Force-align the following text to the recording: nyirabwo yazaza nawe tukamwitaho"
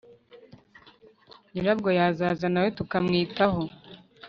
nyirabwo 1.51 1.89
yazaza 1.97 2.45
nawe 2.53 2.69
tukamwitaho" 2.77 3.61